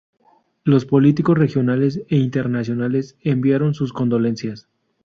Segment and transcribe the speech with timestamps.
[0.63, 4.67] Los políticos regionales e internacionales enviaron sus condolencias.